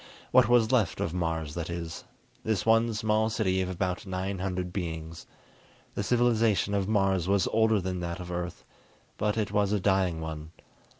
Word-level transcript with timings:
What 0.31 0.49
was 0.49 0.71
left 0.71 0.99
of 0.99 1.13
Mars, 1.13 1.53
that 1.53 1.69
is; 1.69 2.05
this 2.43 2.65
one 2.65 2.91
small 2.95 3.29
city 3.29 3.61
of 3.61 3.69
about 3.69 4.07
nine 4.07 4.39
hundred 4.39 4.73
beings. 4.73 5.27
The 5.93 6.01
civilization 6.01 6.73
of 6.73 6.87
Mars 6.87 7.27
was 7.27 7.47
older 7.49 7.79
than 7.79 7.99
that 7.99 8.19
of 8.19 8.31
Earth, 8.31 8.65
but 9.19 9.37
it 9.37 9.51
was 9.51 9.71
a 9.71 9.79
dying 9.79 10.19
one. 10.19 10.53